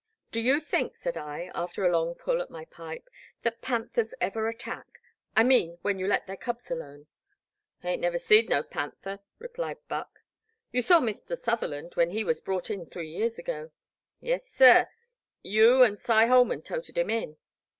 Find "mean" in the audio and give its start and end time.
5.43-5.77